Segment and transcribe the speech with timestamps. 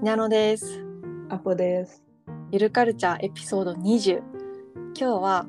[0.00, 0.84] にゃのです。
[1.28, 2.04] アポです。
[2.52, 4.18] ゆるカルチャーエピソード20。
[4.18, 5.46] 今日は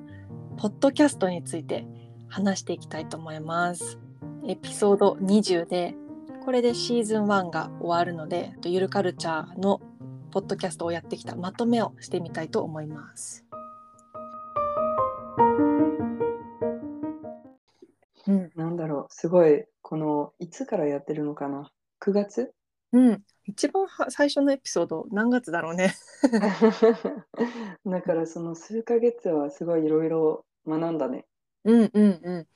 [0.57, 1.85] ポッドキャストについて
[2.27, 3.99] 話していきたいと思います。
[4.47, 5.93] エピソード20で、
[6.43, 9.81] これでシーズン1が終わるので、ゆるカルチャーの
[10.31, 13.45] ポッドキャストをやってきたまとめをしてみたいと思います。
[18.25, 21.71] うん、なんだろう、すごい、この、いつからやってるのかな
[22.01, 22.51] ?9 月？
[22.91, 25.95] うん、一番は最初のエピソード何月だろうね。
[27.85, 31.25] だからその数ヶ月はすごいいろいろ学んだね。
[31.63, 32.47] うんうんうん。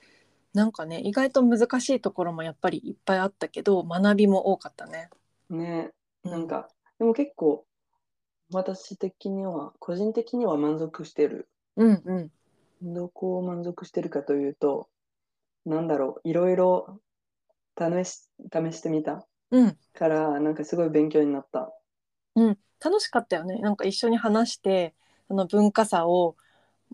[0.53, 5.09] なんかね意外と難しいところもやっぱりいっぱいあったけど学びも多かったね。
[5.49, 5.91] ね、
[6.23, 6.69] なんか、
[6.99, 7.65] でも結構、
[8.51, 11.47] 私的には、個人的には満足してる。
[11.75, 12.31] うんうん
[12.85, 14.89] どこを満足してるかというと、
[15.65, 16.99] なんだろう、いろいろ
[17.77, 21.71] 試し試してみたうんから、なんかすごい勉強になった。
[22.35, 23.59] うん楽しかったよね。
[23.59, 24.93] なんか一緒に話して
[25.29, 26.35] その文化差を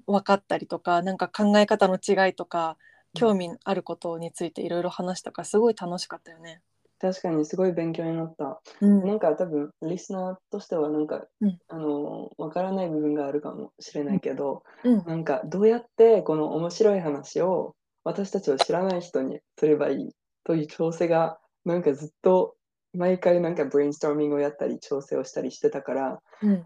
[0.06, 2.78] 分かったりとかなんか考え方の違いとか
[3.16, 6.62] 興味あることについていろいろ話したからすごい楽しかったよね。
[7.00, 8.62] 確かにすごい勉強になった。
[8.82, 20.10] うんなんか多分リスナーとしてはなんか、うんあのわからない部分があるかもしれないけど、うんなんかどうやってこの面白い話を私たちを知らない人にすればいい
[20.44, 22.56] という調整がなんかずっと
[22.94, 26.66] 毎回なんかブレインストーミングをやったり調整をしたりしてたからうん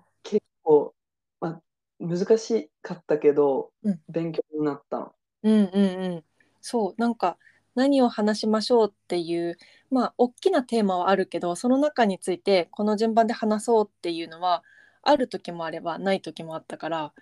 [0.63, 0.95] こ
[1.41, 1.61] う、まあ、
[1.99, 5.13] 難しかったけど、うん勉強になった。
[5.43, 6.23] うんうんうん、
[6.61, 7.37] そうなんか
[7.75, 9.57] 何を話しましょうっていう
[9.91, 14.63] まあ大きなテーマはあるけどその中についてこの順番で話そうっていうのは
[15.01, 17.13] ある時もあればない時もあったから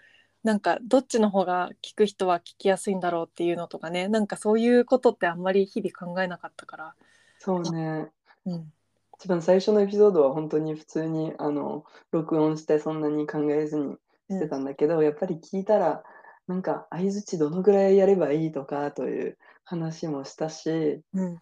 [0.43, 6.95] なんかどっちの方が聞く人は聞きやすいんだろうっていうのとかねなんかそういうことってあんまり日々考えなかったから。
[7.43, 8.11] そうね。
[8.45, 8.71] うん。
[9.17, 13.95] 一番最初のエピソードは本当に普通にあの録音してそんなに考えずに
[14.29, 16.03] してたんだけど、やっぱり聞いたら
[16.47, 21.41] なんか相づちどのぐらいやればいいとかという話もしたしうん。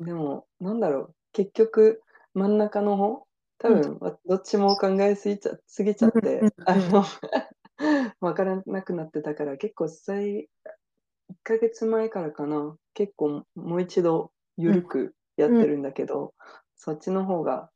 [0.00, 2.02] でもなんだろう結局
[2.34, 3.26] 真ん中の方
[3.56, 7.04] 多分、わどっちも考えすぎちゃすぎちゃって、うんうんうんあの
[8.20, 10.50] 分からなくなってたから結構最
[11.30, 16.34] 1ヶ月前からかな結構もう一度ゆるくやってるんだけど、
[16.76, 17.70] そっちの方が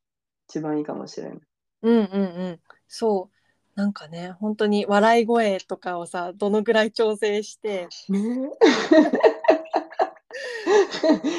[0.48, 1.38] 一番いいかもしれない。
[1.82, 2.04] うんうんう
[2.52, 2.60] ん。
[2.88, 3.36] そう。
[3.74, 7.88] なんかね本当に笑い声とかをさどのぐらい調整して。
[8.08, 8.50] ね。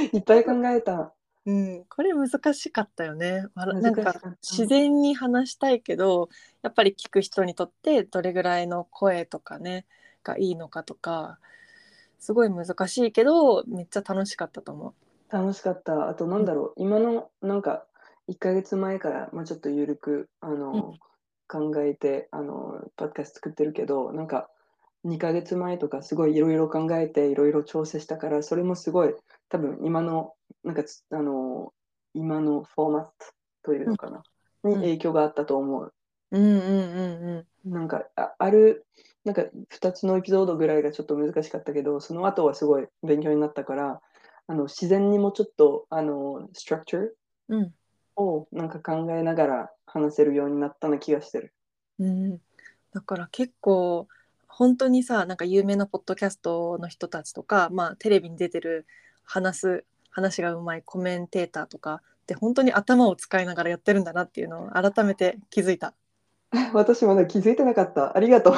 [0.14, 1.14] いっぱい考えた。
[1.46, 3.46] うん、これ難しかったよね。
[3.56, 6.30] なんか自然に話したいけど
[6.62, 9.86] やっぱり聞く人にとってどれぐらいの声とかね
[10.24, 11.38] がいいのかとか
[12.18, 14.96] すごい難しいけどめっちゃ楽しかったと思
[15.30, 16.10] 楽しかった。
[16.10, 17.86] あとなんだろう、今のなんか
[18.28, 20.96] 1ヶ月前から、まあ、ちょっとゆるくあの、
[21.48, 24.50] 考えてあのパッドキャスト作ってるけどなんか
[25.06, 29.14] 2ヶ月前とかすごいいろいろ考えていろいろ調整したからそれもすごい
[29.50, 30.34] 多分今の
[30.64, 31.74] なんかつあの
[32.14, 33.12] 今のフォーマット
[33.64, 34.24] というのかな、うん
[34.64, 35.94] に影響があったと思う。
[36.32, 36.40] う。
[36.40, 38.86] うんうんうんうんなんかあある
[39.26, 44.02] なんか2つのエピソードぐらいがちょっと難しかったけどその後はすごい勉強になったから
[44.48, 47.08] あの自然にもちょっとあのストラクチャー
[47.50, 47.74] うん
[48.16, 51.54] をなんか考えながら話せるようになったな気がしてる。
[52.00, 52.38] うん、
[52.94, 54.08] だから結構
[54.48, 58.86] 本当にさなんか有名なポッドキャストの人たちとか、まあ、テレビに出てる
[59.24, 65.94] 話す話がうまいコメンテーターとかって本当に頭を使いながらやってるんだなっていうのを改めて気づいた。
[66.74, 68.16] 私まだ気づいてなかった。
[68.16, 68.54] ありがとう。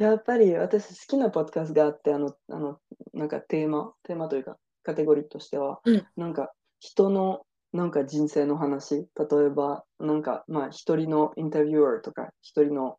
[0.00, 2.78] やっぱり私好きなポッドキャストがあって、あの、あの
[3.12, 6.06] なんかテーマ、テーマというかカテゴリーとしては、うん。
[6.16, 7.42] なんか人の
[7.74, 9.06] なんか人生の話、例
[9.46, 12.96] えばなんかまあ一人のインタビュアーとか一人の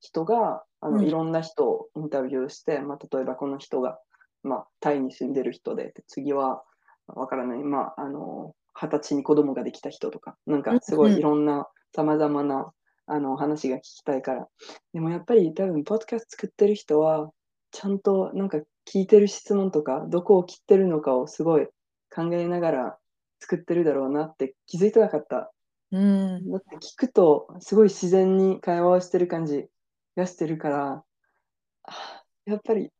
[0.00, 1.06] 人があの、うん。
[1.06, 3.98] いろんな人をインタビューして、まあ、例えばこの人が、
[4.42, 6.64] まあ、タイに住んでる人で、で次は
[7.06, 11.12] わからない、まあ、あの二十歳に子供ができた人とか、なんかすごうん。
[11.12, 12.72] いいろんなさまざまな
[13.06, 14.48] あの話が聞きたいから。
[14.92, 17.30] でもやっぱり多分、ポッドキャスト作ってる人は、
[17.70, 21.66] ちゃんとなんか聞いてる質問とか、どこを切ってるのかをすごい
[22.14, 22.98] 考えながら
[23.40, 25.52] 作ってるだろうなって気づいてなかった。
[25.90, 29.66] うん、だって聞くと、すごい自然に会話をしてる感じ
[30.16, 31.04] がしてるから、
[31.84, 32.90] あやっぱり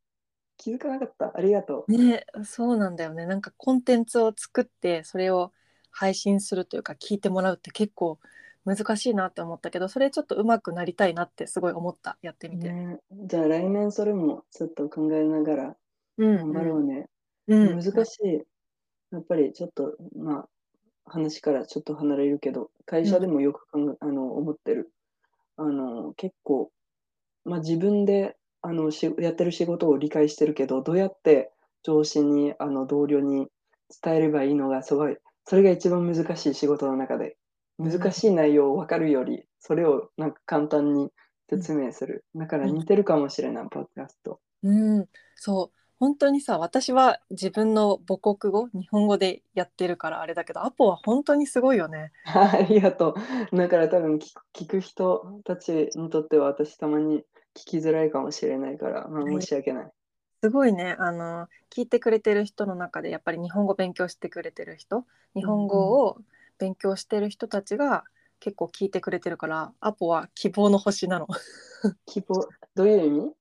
[0.57, 1.33] 気づかなかった。
[1.35, 1.93] ありがとう。
[1.93, 5.53] ねそうなんだよねなんかコンテンツを作ってそれを
[5.91, 8.19] 配信するというか聞いてもらうって結構
[8.65, 12.77] 難しいなって思ったけどそれちょっと上手くなりたいなってすごい思ったやってみて。
[12.89, 15.77] ね、じゃあ来年それもちょっと考えながら
[16.19, 17.09] うん頑張ろうね。
[17.49, 18.43] うん難しい。
[19.13, 20.49] やっぱりちょっと、まあ、
[21.11, 24.93] 話からちょっと離れるけど、会社でもよく考えあの、思ってる。
[25.57, 26.73] あの、結構、
[27.45, 31.53] ま、自分で、あの、しやってる仕事を理解してるけど、どうやって
[31.85, 33.49] 上司に、あの、同僚に
[34.05, 37.37] 伝えればいいのがすごい、それが一番難しい仕事の中で。
[37.79, 41.11] 難しい内容を分かるより、それをなんか簡単に
[41.49, 42.25] 説明する。
[42.35, 44.41] だから似てるかもしれない、ポッドキャスト。
[44.63, 45.79] うん、そう。
[45.99, 52.11] 本当にさ、私は自分の母国語、日本語でやってるからあれだけど、アポは本当にすごいよね。
[52.25, 53.15] ありがと
[53.53, 53.57] う。
[53.57, 54.19] だから多分
[54.53, 57.25] 聞く人たちにとっては、私たまに
[57.55, 59.93] 聞きづらいかもしれないから、まあ、はい申し訳ない。
[60.43, 65.05] すごいね、あの、聞いてくれてる人の中でやっぱり日本語勉強してくれてる人、
[65.37, 66.19] 日本語を
[66.63, 68.05] 勉強してる人たちが
[68.41, 71.29] 結構聞いてくれてるから、アポは希望の星なの。
[72.07, 73.35] 希望、どういう意味？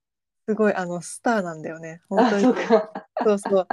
[0.48, 2.02] すごい、あの、スターなんだよね。
[2.08, 2.42] 本あ、当に。
[2.42, 2.92] そうか。
[3.24, 3.68] そうそう。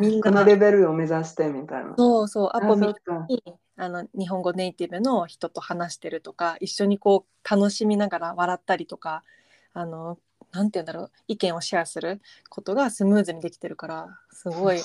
[0.00, 1.96] みんなこのレベルを目指してみたいな。
[1.96, 3.28] そうそう、アあ、ポみそうか。
[3.28, 3.42] に
[3.76, 9.24] あの日本語ネイティブの人と話してるとか一緒にこう楽しみながら笑ったりとか
[9.72, 10.18] あの
[10.52, 12.20] なんて言うんだろう意見をシェアする
[12.50, 14.80] ことがスムーズにできてるからすごい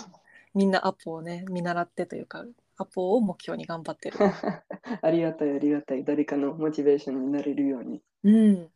[0.54, 2.46] みんなアポをね見習ってというか
[2.78, 4.18] アポを目標に頑張ってる。
[5.02, 6.04] ありがたい、ありがたい。
[6.04, 8.02] 誰かのモチベーションになれるように。
[8.24, 8.70] うん、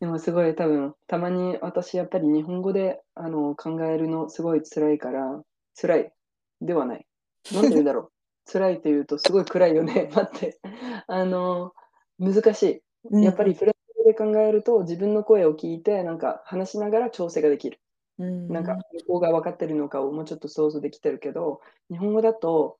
[0.00, 5.44] でもすごい多分、たまに私やっぱり日本語であの考えるのすごい辛いから、
[5.80, 6.12] 辛い
[6.60, 7.06] ではない。
[7.52, 8.12] なんて言うんだろう。
[8.50, 10.10] 辛いって言うとすごい暗いよね。
[10.14, 10.58] 待って。
[11.06, 11.72] あの、
[12.18, 13.22] 難しい。
[13.22, 17.78] やっぱりフランス語で考えると自分の声を聞いて、なんか話しながら調整ができる。
[18.18, 21.60] うん、なんか向こうが分かってるのかをもうちょっと想像できてるけど、
[21.90, 22.78] 日本語だと、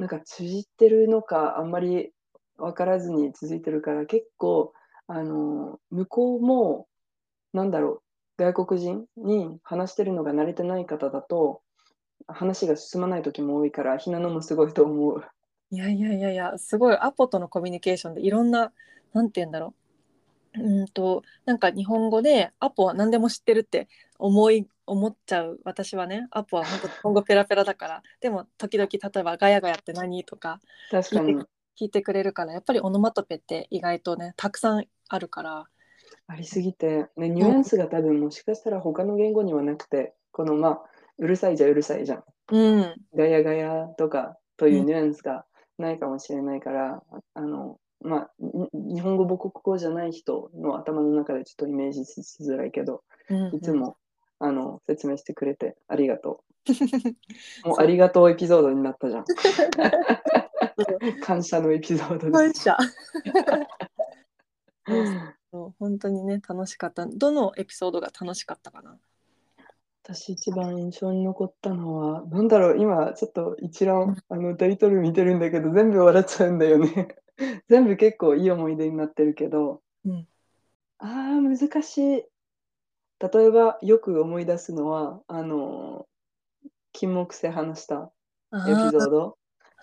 [0.00, 2.10] なんか通じてるのかあんまり
[2.56, 4.72] 分からずに続いてるから、結構、
[5.06, 6.88] あの、向こうも、
[7.52, 8.02] なんだろ
[8.38, 11.60] う、外国人に話してるのが慣れてない方だと、
[12.26, 15.22] 話が進まない時も多いから、ひなのもすごいと思う。
[15.70, 18.72] いやいやいやいやすごいアポとのコミュニケーションでいろんな
[19.12, 19.72] なんて言うんだろ
[20.56, 23.88] ううんとなんか日本語でアポは何でも知ってるって
[24.18, 26.26] 思い思っちゃう私はね。
[26.30, 28.02] アポは本当日本語ペラペラだから。
[28.20, 30.60] でも時々例えば「ガヤガヤって何?」とか
[30.90, 31.34] 確かに。
[31.78, 32.52] 聞いてくれるから。
[32.52, 35.64] やっぱりオノマトペって意外とねたくさんあるから。
[36.26, 40.82] ありすぎて、ね、ニュアンスが多分もしかしたら他の言語にはなくて、このまあ、
[41.18, 42.24] うるさいじゃうるさいじゃん。
[42.52, 42.94] うん。
[43.14, 45.44] ガヤガヤとかというニュアンスが
[45.78, 47.02] ないかもしれないから、
[47.34, 53.56] あの、まあ、に日本語母国語じゃない人の頭の中でちょっとイメージししづらいけど、うん。
[53.56, 53.96] いつも、
[54.40, 56.72] あの、説明してくれてありがとう。
[57.68, 59.24] もうありがとうエピソードになったじゃん。
[61.22, 62.76] 感謝のエピソードで感謝
[65.78, 68.98] 本当にね楽しかったどのエピソードが楽しかったかな？
[70.02, 77.16] 私一番印象に残ったのは、なんだろう、今ちょっと一覧、あのタイトル見てるんだけど、全部笑っちゃうんだよね。
[77.68, 80.26] 全部結構いい思い出になってるけど、うん
[81.02, 82.24] ああ、難しい。
[83.20, 86.06] 例えば、よく思い出すのは、あの、
[86.92, 88.10] 金木犀話した
[88.52, 89.38] エピソード。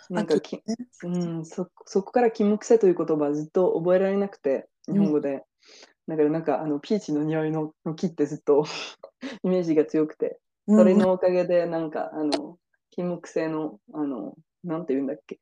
[0.09, 0.61] なんかき、
[1.03, 5.43] うん、そそこから金木犀という言葉はずっと覚えられなくて、日本語で。
[6.07, 8.63] だからなんかあのピーチの匂いのの木ってずっと
[9.43, 12.57] イメージが強くて、それのおかげでなんかあの
[12.91, 15.39] 金木犀のあのなんて言うんだっけ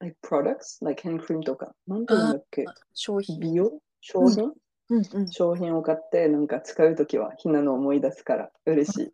[0.00, 0.84] ？Like products?
[0.84, 1.74] Like ヘンクリームとか。
[1.86, 2.64] なんて言うんだっけ？
[2.94, 3.38] 商品。
[3.38, 3.80] 美容？
[4.00, 4.52] 商品、
[4.90, 9.12] うんうん商品を買ってなんか使うときはひなの思い出すから嬉しい。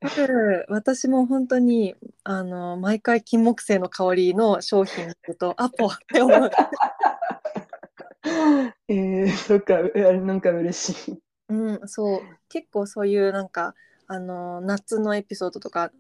[0.69, 6.51] 私も本当にあの毎回金木犀の香りの商品見るとアポって思う。
[8.89, 11.19] えー、そっか、えなんか嬉しい。
[11.49, 13.75] うん、そう結構そういうなんか
[14.07, 15.91] あの夏のエピソードとか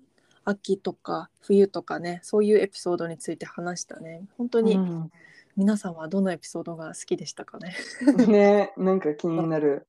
[0.44, 5.10] 秋とか冬とかねそういうエピソードについて話したね本当にうん
[5.56, 7.76] 皆さんはどのエピソードが好きでしたかね、
[8.26, 9.86] ねなんか気になる。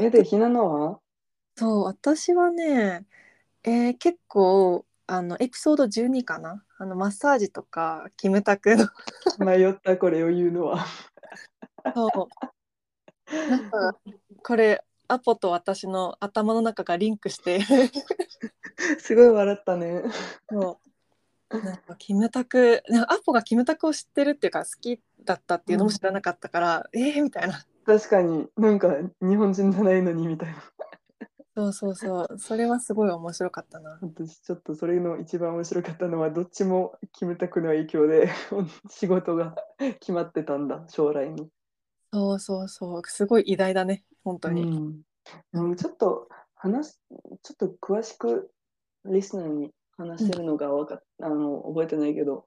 [0.00, 1.00] え、で、ひなのは？
[1.56, 3.06] そう私はね、
[3.62, 6.64] えー結構あのエピソード12かな？
[6.78, 8.88] あのマッサージとかキムタクの。
[9.38, 10.84] 迷ったこれを言うのは。
[11.94, 12.10] そう。
[13.48, 13.98] なんか
[14.42, 17.60] これアポと私の頭の中がリンクして。
[18.98, 20.02] すごい笑ったね。
[20.50, 20.83] そう
[21.60, 27.64] なんかキムタクなんかアポがキムタクを知ってるっていうか好きだったっていうのも知らなかったから、えーみたいな。
[27.84, 28.46] 確かに。
[28.56, 30.62] なんか日本人じゃないのにみたいな。
[31.56, 32.38] そうそうそう。
[32.38, 33.98] それはすごい面白かったな。
[34.02, 38.28] 私ちょっとそれの一番面白かったのはどっちもキムタクの影響で
[38.90, 39.54] 仕事が
[40.00, 41.48] 決まってたんだ将来に。
[42.12, 43.02] そうそうそう。
[43.06, 47.00] すごい偉大だね本当に、うん、うんちょっと話す
[47.42, 48.50] ちょっと詳しく
[49.04, 52.46] リスナーに話してるのがわか、あの覚えてないけど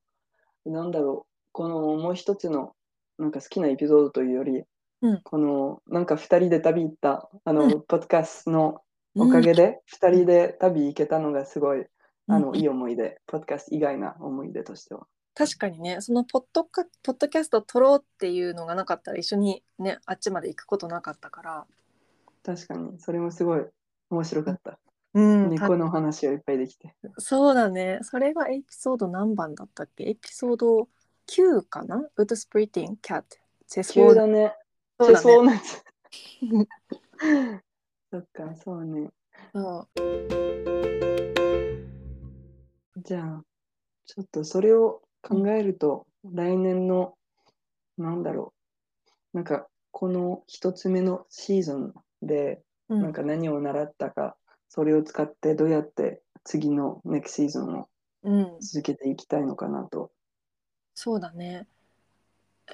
[0.66, 2.74] なんだろこのもう一つの
[3.18, 4.64] なんか好きなエピソードというより、
[5.02, 5.22] うん。
[5.24, 7.72] このなんか二人で旅行ったあの、うん。
[7.82, 8.82] ポッドキャストの
[9.16, 11.86] おかげで二人で旅行けたのがすごい、
[12.28, 15.08] あのうんいい思い出、ポッドキャスト以外な思い出としては。
[15.34, 21.66] 確かにねそのポッドカポッドキャスト撮ろうっていうのがなかったら一緒にねあっちまで行くことなかったから。
[22.44, 23.66] 確かに、それもすごい
[24.10, 24.80] 面白かった。
[25.14, 26.94] うん猫の話をいっぱいできて。
[27.18, 28.00] そうだね。
[28.04, 30.04] それがエピソード何番だったっけ？
[30.04, 30.88] エピソード
[31.28, 31.98] 9かな？
[31.98, 33.38] ウッドスプリティンキャット
[33.68, 34.54] チェス急だね。
[35.00, 35.24] そうだね。
[35.24, 35.48] そう。
[38.12, 39.10] そっか、そうね。
[39.54, 40.02] そう。
[43.04, 43.44] じゃあ、
[44.06, 47.18] ちょっとそれを考えると、来年の、
[47.98, 48.54] なんだろ
[49.34, 53.02] う、なんか、この一つ目のシーズンで、うん。
[53.02, 54.38] なんか何を習ったか、
[54.70, 57.88] それを使ってどうやって次の next シーズンを
[58.24, 60.12] うん、続けていきたいのかなと。
[60.96, 61.68] そうだね。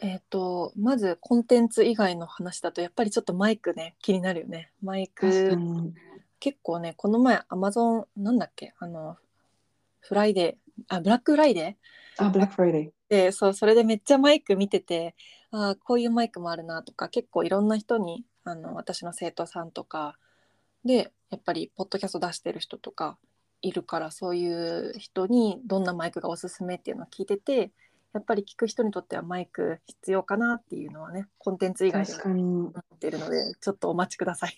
[0.01, 4.71] えっ、とまずコンテンツ以外の話だとやっぱりちょっとマイクね気になるよね。
[4.81, 5.93] マイクに。
[6.39, 8.73] 結構ねこの前アマゾンなんだっけ？
[8.79, 9.17] あの
[9.99, 11.77] フライデーあブラックフライデ
[12.17, 12.87] あ、ブラックフライデー。
[12.87, 15.13] ーでそうそれでめっちゃマイク見てて
[15.51, 20.17] あーこういうマイクもあるなとか結構いろんな人にあの私の生徒さんとか
[20.85, 23.17] でやっぱりポッドキャスト出してる人とか
[23.61, 27.71] いるからそういう人にどんなマイクがおすすめっていうのを聞いてて
[28.13, 32.13] やっぱり聞く人にとってはマイク必要かなっていうのはねコンテンツ以外で。
[32.23, 34.57] 思っているのでちょっとお待ちください。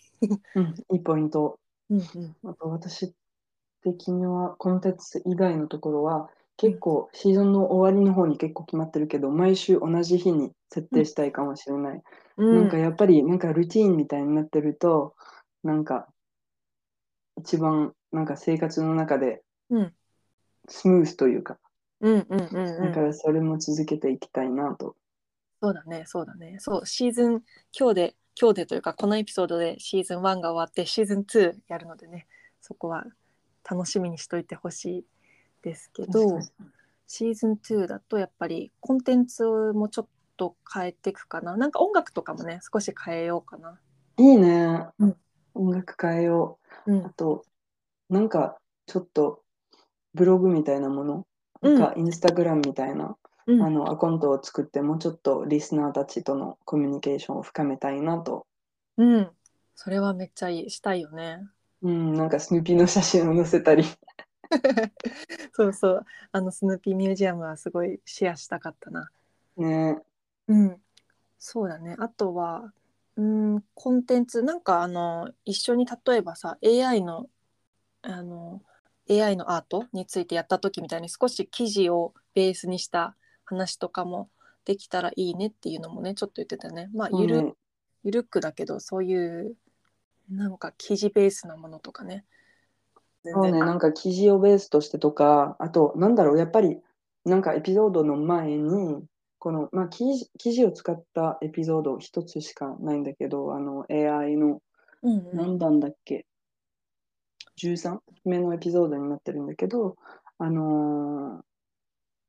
[0.55, 1.57] うん、いいポイント。
[1.89, 3.13] うんうんあと私
[3.83, 12.01] 的にはコンテンツ以外のところは結構シーズンの終わりの方に結構決まってるけど毎週同じ日に設定したいかもしれない。
[12.37, 15.13] うんなんかやっぱりなんかルーティーンみたいになってると
[15.63, 16.07] なんか
[17.37, 19.93] 一番なんか生活の中でうん
[20.67, 21.57] スムースというか、
[22.01, 24.95] うんうんうんうんだからそれも続けていきたいなと。
[25.61, 27.43] そうだねそうだねそうシーズン
[27.77, 32.27] 今日で今日でというかこのエピソードでシーズン1が終わってシーズン2やるのでね
[32.61, 33.05] そこは
[33.67, 35.05] 楽しみにしといてほしい
[35.63, 36.39] ですけど
[37.07, 43.79] シーズン2だとやっぱりコンテンツもちょっと変えていくかななんか音楽とかもね少し変えようかな。
[44.17, 45.15] いいね、うん
[45.55, 46.64] 音楽変えよう。
[46.85, 47.45] うんあと、
[48.09, 49.43] なんかちょっと
[50.13, 51.27] ブログみたいなもの、
[51.61, 58.45] うんなんかインスタグラムみたいな、うんあのアカウントを作って、もうちょっとリスナーたちとのコミュニケーションを深めたいなと。
[58.97, 59.29] うん、
[59.75, 61.39] それはめっちゃいいしたいよね。
[61.81, 63.83] うん、なんかスヌーピーの写真を載せたり。
[65.53, 69.09] そうそうあのスヌーピーミュージアムはすごいシェアしたかったな。
[69.57, 69.99] ね、
[70.47, 70.81] うん、
[71.39, 71.95] そうだね。
[71.99, 72.71] あとは、
[73.17, 77.29] うん、コンテンツ、なんかあの、一緒に例えばさ、AI の、
[78.01, 78.61] あの、
[79.09, 84.29] AI のアートについてやった時みたいに少し記事をベースにした話とかも
[84.65, 86.89] できたらいいねっていうのもね、ちょっと言ってたね。
[86.93, 87.53] まあ、ゆる、ね
[88.03, 89.55] ゆるくだけど、そういう、
[90.29, 92.25] なんか記事ベースなものとかね。
[93.23, 96.79] 全そうね、なんか記事をベースとしてとか、あと、なんだろう、やっぱり、
[97.23, 99.03] なんかエピソードの前に、
[99.45, 104.59] この、まあ、記事記事を使ったエピソード一つしかないんだけど、あの、AI の、
[105.03, 106.25] うんうん何番だっけ
[107.55, 109.97] ?13 目のエピソードになってるんだけど、
[110.39, 111.43] あの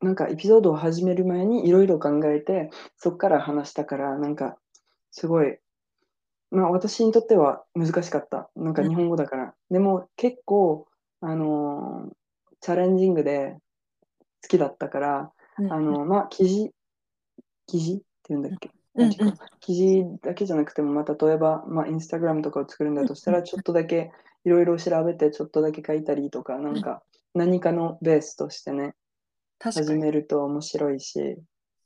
[0.02, 2.68] ーなんかエピソードを始める前にいろいろ考えて、
[2.98, 4.58] そこから話したから、なんか、
[5.10, 5.56] すごい、
[6.50, 8.50] まあ私にとっては難しかった。
[8.54, 9.54] なんか日本語だから。
[9.70, 10.86] でも結構、
[11.22, 12.14] あのー
[12.60, 13.56] チャレンジングで
[14.42, 16.72] 好きだったから、うんあの、まあ記事、
[17.66, 18.70] 記事って言うんだっけ？
[18.94, 19.34] うんうん。
[19.60, 24.10] 記事だけじゃなくても、まあ、例えば、まあ、インスタグラムとかを作るんだとしたら、ちょっとだけ
[24.44, 27.02] いろいろ調べて、ちょっとだけ書いたりとか、なんか
[27.34, 28.94] 何かのベースとしてね、
[29.60, 31.36] 始めると面白いし、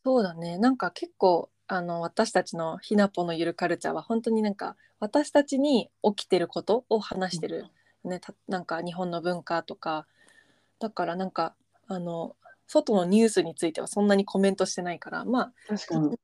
[0.05, 0.59] そうだね。
[0.59, 7.67] なんか結構あの私たちのひなぽのゆるカルチャーは本当になんか私たちに起きてることを話してる、
[8.05, 10.07] ね、たなんか日本の文化とか。
[10.79, 11.55] だからなんか
[11.89, 12.35] あの
[12.71, 16.17] 外のニュースについてはそんなにコメントしてないからまあ確かに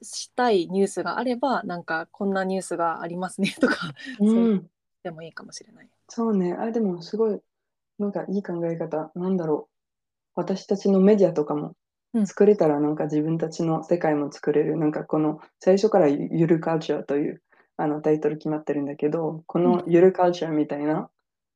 [0.00, 4.70] したいニュースがあればなんかこんなニュースがありますねとかう、そうん
[5.02, 5.88] でもいいかもしれない。
[6.08, 6.54] そうね。
[6.54, 7.40] あ、でもすごい、
[7.98, 9.10] なんかいい考え方。
[9.14, 9.74] なんだろう。
[10.34, 11.74] 私たちのメディアとかも
[12.14, 14.76] うん作れたら、なんか自分たちの世界も作れる。
[14.76, 17.42] なんかこの最初からゆゆるカルチャーという
[17.76, 21.10] あのタイトル決まってるんだけど、このゆるカルチャーみたいな、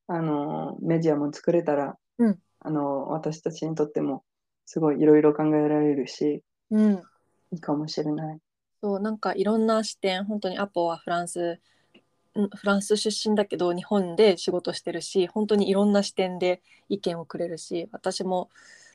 [0.07, 4.23] あのメディアも作れたら、うんあの私たちにとっても
[4.65, 7.01] すごいいろいろ考えられるし、うん。
[7.51, 8.39] いいかもしれない。
[8.81, 11.59] そうなんかいろんな視点本当にアポはフランス
[12.37, 18.49] んフランス出身だけど日本で仕事してるし本当にいろんな視点で意見をくれるし私も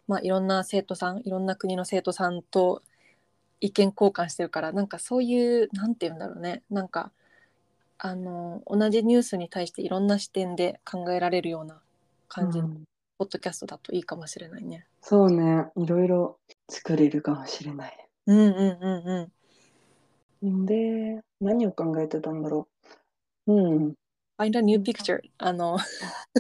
[0.09, 2.83] まあ、いろんな生徒さんいろんな国の生徒さんと
[3.61, 6.63] 意見交換してるからなんかそういうなんて言うんだろうね。
[6.71, 7.13] なんか
[7.99, 11.81] あの同じニュースに対していろんな視点で考えられるような
[12.29, 12.85] 感じのうん
[13.19, 14.87] ポッドキャストだといいかもしれないね。
[15.03, 18.09] そうね、いろいろ作れるかもしれない。
[18.27, 19.33] うんうんうん
[20.43, 20.67] うん。
[20.67, 22.69] で、何を考えてたんだろ
[23.47, 23.53] う。
[23.53, 23.95] うん。
[24.39, 25.21] Find a new picture.
[25.39, 25.79] あの、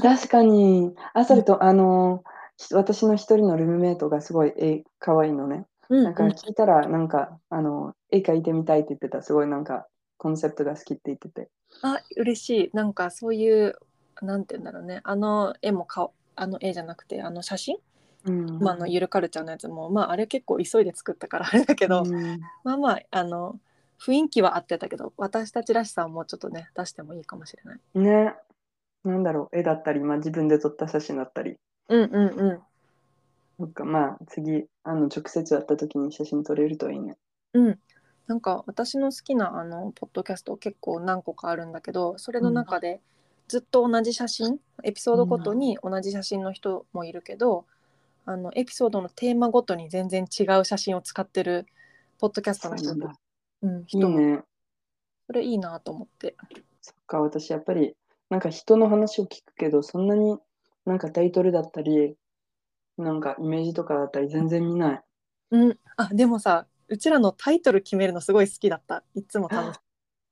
[0.00, 2.23] 確かに、あ、それと、あの、
[2.56, 5.66] ひ私の一人のルームメイトがすごい絵可愛いのね。
[5.88, 9.23] うんなんか聞いたら、なんか、あの、絵描いてみたいって言ってた。
[9.23, 11.49] すごいなんか、コンセプトが好きって言ってて。
[11.82, 13.76] あ嬉しいなんかそういう
[14.23, 17.76] なんて言うんだろうねあの絵もかあの絵じゃなくてあの写真、
[18.25, 18.59] うん。
[18.59, 23.59] まあ、あのゆるカルチャーのやつもまああれ結構急いで作ったからあれだけど、うんまあまああの
[24.00, 27.80] 雰囲気は合ってたけど私たちらしさをもうちょっとね出してもいいかもしれない。
[27.95, 28.35] ね。
[29.04, 31.57] なんだろう、絵だったり、まあ自分で撮った写真だったり。
[31.88, 32.61] うんうんうん
[33.59, 37.16] なんかまあ次、あの、直接会った時に写真撮れるといいね。
[37.54, 37.78] うん、
[38.28, 43.00] なんか私の好きなあのポッドキャスト結構何個かあるんだけどそれの中で
[43.49, 47.64] ずっと同じ写真エピソードごとに同じ写真の人もいるけど、
[48.26, 51.67] あのエピソードのテーマごとに全然違う写真を使ってる
[52.19, 53.19] ポッドキャストの人そうなんだ。
[53.62, 54.43] うん、いい人もね。
[55.26, 56.37] それいいなと思って。
[56.81, 57.97] そっか、私やっぱり、
[58.31, 60.38] なんか人の話を聞くけど、そんなに
[60.85, 62.17] なんかタイトルだったり、
[62.99, 65.00] なんかイメージとかだったり全然見ない。
[65.50, 69.81] うん、あでもさうちらのタイトル決めるのすごい好きだったいつも楽しい。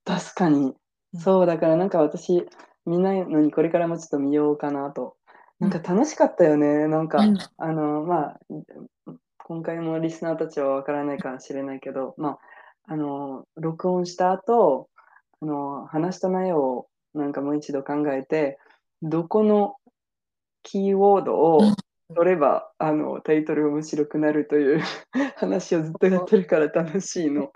[0.05, 0.59] 確かに。
[0.59, 0.77] うん
[1.19, 2.47] そう、だからなんか私、
[2.87, 5.17] 見ないのにこれからもちょっと見ようかなと。
[5.59, 6.87] なんか楽しかったよね。
[6.87, 8.39] なんか、うんあの、まあ、
[9.39, 12.39] 今回もリスナーたちはわからないかもしれないけど、まあ、
[12.89, 14.89] あの、録音した後、
[15.41, 18.59] あの、話した内容をなんかもう一度考えて、
[19.03, 19.77] どこの
[20.63, 21.61] キーワードを
[22.15, 24.83] 取れば、あの、タイトルが面白くなるという
[25.37, 27.53] 話をずっとやってるから楽しいの。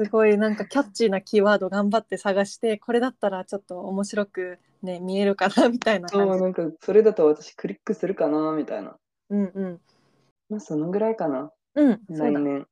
[0.00, 6.40] すごいなんかキャッチーなキーワード頑張って探してこれだったらちょっと面白くね見えるかなみたいなそう。
[6.40, 8.96] なんか、それだと私クリックするかな、みたいな。
[9.30, 9.80] うんうん
[10.48, 12.66] まあ、そのぐらいかな、うん、そうだ来年。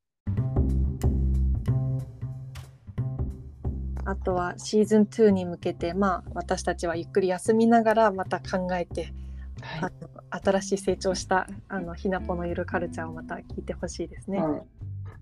[4.05, 9.13] あとはシーズン2に向けてまあ私たちはゆっくり休みながらまた考えて、
[9.61, 14.39] はあの新しい成長したあのひなぽのゆるカルチャーをまた聞いてほしいですね。
[14.39, 14.63] はい、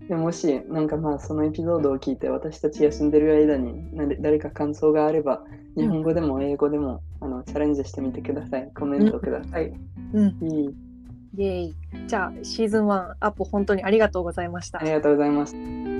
[0.07, 5.43] でもし、なんかまあ、そのエピソードを聞いて、私たち休んでる間に、な誰か感想があれば、
[5.75, 8.71] 日本語でも英語でも、あのチャレンジしてみてください。
[8.75, 9.73] コメントください。
[10.13, 10.75] うん、いい。
[11.37, 11.75] イエーイ
[12.07, 14.83] じゃあシーズン1アップ本当にありがとうございましたあ。
[14.83, 15.94] りがとうございます。